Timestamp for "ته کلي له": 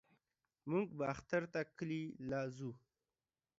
1.53-2.39